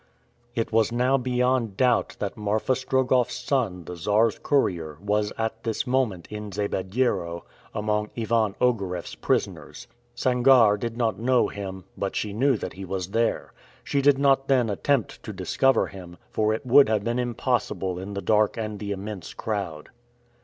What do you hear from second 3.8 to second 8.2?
the Czar's courier, was at this moment in Zabediero, among